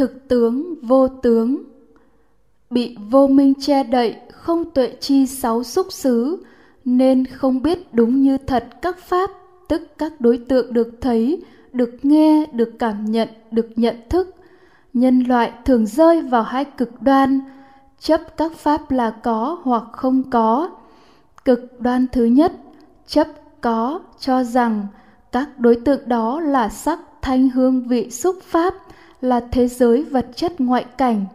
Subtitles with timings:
[0.00, 1.62] thực tướng, vô tướng.
[2.70, 6.42] Bị vô minh che đậy, không tuệ chi sáu xúc xứ,
[6.84, 9.30] nên không biết đúng như thật các pháp,
[9.68, 11.42] tức các đối tượng được thấy,
[11.72, 14.34] được nghe, được cảm nhận, được nhận thức.
[14.92, 17.40] Nhân loại thường rơi vào hai cực đoan,
[17.98, 20.70] chấp các pháp là có hoặc không có.
[21.44, 22.52] Cực đoan thứ nhất,
[23.06, 23.28] chấp
[23.60, 24.86] có cho rằng
[25.32, 28.74] các đối tượng đó là sắc thanh hương vị xúc pháp
[29.20, 31.26] là thế giới vật chất ngoại cảnh.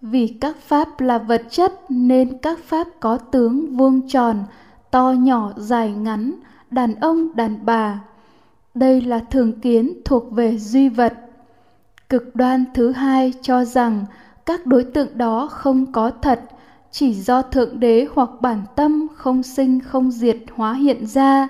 [0.00, 4.44] Vì các pháp là vật chất nên các pháp có tướng vuông tròn,
[4.90, 6.34] to nhỏ dài ngắn,
[6.70, 8.00] đàn ông, đàn bà.
[8.74, 11.14] Đây là thường kiến thuộc về duy vật.
[12.08, 14.04] Cực đoan thứ hai cho rằng
[14.46, 16.40] các đối tượng đó không có thật,
[16.90, 21.48] chỉ do thượng đế hoặc bản tâm không sinh không diệt hóa hiện ra.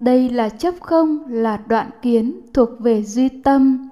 [0.00, 3.88] Đây là chấp không, là đoạn kiến thuộc về duy tâm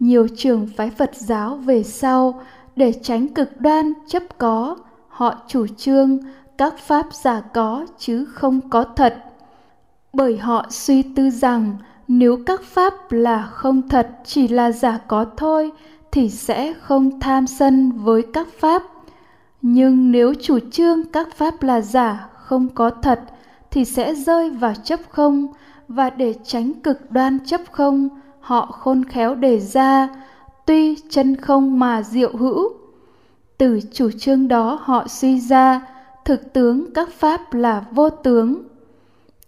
[0.00, 2.42] nhiều trường phái phật giáo về sau,
[2.76, 4.76] để tránh cực đoan chấp có,
[5.08, 6.18] họ chủ trương
[6.58, 9.24] các pháp giả có chứ không có thật.
[10.12, 11.76] Bởi họ suy tư rằng
[12.08, 15.70] nếu các pháp là không thật chỉ là giả có thôi
[16.12, 18.82] thì sẽ không tham sân với các pháp.
[19.62, 23.20] Nhưng nếu chủ trương các pháp là giả không có thật
[23.70, 25.46] thì sẽ rơi vào chấp không
[25.88, 28.08] và để tránh cực đoan chấp không
[28.40, 30.08] họ khôn khéo đề ra,
[30.66, 32.72] tuy chân không mà diệu hữu.
[33.58, 35.80] Từ chủ trương đó họ suy ra,
[36.24, 38.62] thực tướng các pháp là vô tướng.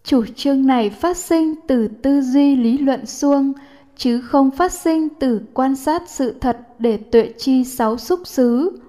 [0.05, 3.53] Chủ trương này phát sinh từ tư duy lý luận suông,
[3.97, 8.81] chứ không phát sinh từ quan sát sự thật để tuệ chi sáu xúc xứ.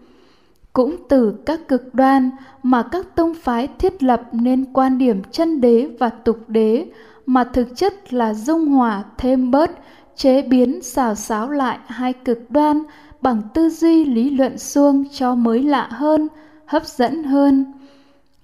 [0.73, 2.29] Cũng từ các cực đoan
[2.63, 6.87] mà các tông phái thiết lập nên quan điểm chân đế và tục đế
[7.25, 9.71] mà thực chất là dung hòa thêm bớt,
[10.15, 12.83] chế biến xào xáo lại hai cực đoan
[13.21, 16.27] bằng tư duy lý luận suông cho mới lạ hơn,
[16.65, 17.73] hấp dẫn hơn.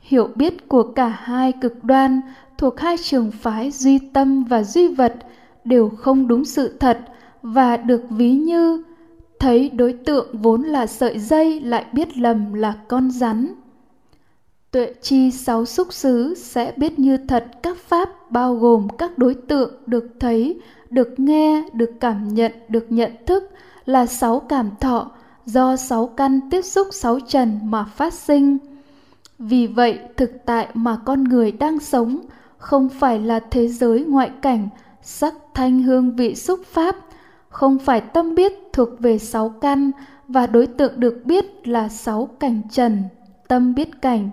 [0.01, 2.21] Hiểu biết của cả hai cực đoan
[2.57, 5.15] thuộc hai trường phái duy tâm và duy vật
[5.65, 6.99] đều không đúng sự thật
[7.41, 8.83] và được ví như,
[9.39, 13.47] thấy đối tượng vốn là sợi dây lại biết lầm là con rắn
[14.77, 19.33] tuệ chi sáu xúc xứ sẽ biết như thật các pháp bao gồm các đối
[19.33, 23.51] tượng được thấy, được nghe, được cảm nhận, được nhận thức
[23.85, 25.11] là sáu cảm thọ
[25.45, 28.57] do sáu căn tiếp xúc sáu trần mà phát sinh.
[29.39, 32.19] Vì vậy, thực tại mà con người đang sống
[32.57, 34.69] không phải là thế giới ngoại cảnh,
[35.01, 36.95] sắc thanh hương vị xúc pháp,
[37.49, 39.91] không phải tâm biết thuộc về sáu căn
[40.27, 43.03] và đối tượng được biết là sáu cảnh trần,
[43.47, 44.29] tâm biết cảnh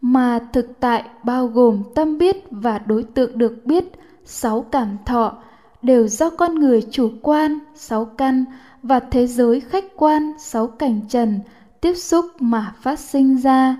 [0.00, 3.84] mà thực tại bao gồm tâm biết và đối tượng được biết,
[4.24, 5.32] sáu cảm thọ,
[5.82, 8.44] đều do con người chủ quan, sáu căn,
[8.82, 11.40] và thế giới khách quan, sáu cảnh trần,
[11.80, 13.76] tiếp xúc mà phát sinh ra.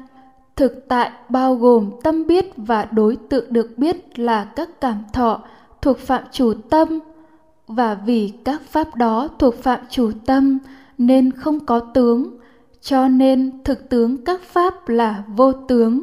[0.56, 5.40] Thực tại bao gồm tâm biết và đối tượng được biết là các cảm thọ
[5.82, 6.98] thuộc phạm chủ tâm.
[7.66, 10.58] Và vì các pháp đó thuộc phạm chủ tâm,
[10.98, 12.38] nên không có tướng
[12.83, 16.00] cho nên thực tướng các pháp là vô tướng.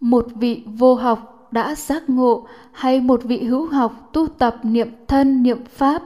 [0.00, 4.88] Một vị vô học đã giác ngộ hay một vị hữu học tu tập niệm
[5.08, 6.02] thân niệm pháp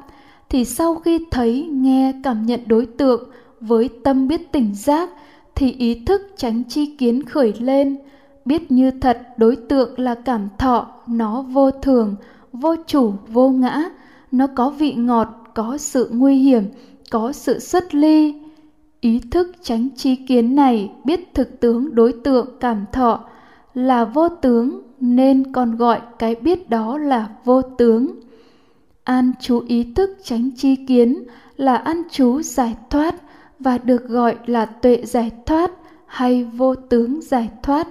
[0.48, 5.10] thì sau khi thấy nghe cảm nhận đối tượng với tâm biết tỉnh giác
[5.54, 7.96] thì ý thức tránh chi kiến khởi lên.
[8.44, 12.16] Biết như thật đối tượng là cảm thọ, nó vô thường,
[12.52, 13.84] vô chủ, vô ngã.
[14.32, 16.64] Nó có vị ngọt, có sự nguy hiểm,
[17.10, 18.34] có sự xuất ly
[19.00, 23.24] ý thức tránh chi kiến này, biết thực tướng đối tượng cảm thọ,
[23.74, 28.20] là vô tướng nên còn gọi cái biết đó là vô tướng.
[29.04, 31.22] An chú ý thức tránh chi kiến
[31.56, 33.14] là an chú giải thoát
[33.58, 35.70] và được gọi là tuệ giải thoát
[36.06, 37.88] hay vô tướng giải thoát.